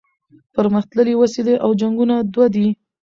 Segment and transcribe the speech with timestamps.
[0.55, 2.67] پرمختللي وسلې او جنګونه دوه دي.